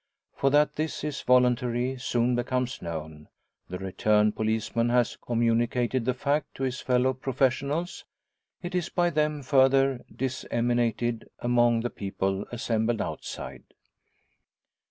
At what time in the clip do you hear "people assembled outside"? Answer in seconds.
11.91-13.75